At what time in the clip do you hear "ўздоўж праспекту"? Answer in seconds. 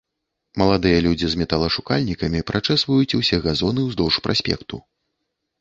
3.89-4.75